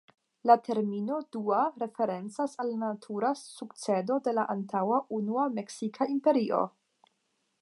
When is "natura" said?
2.85-3.31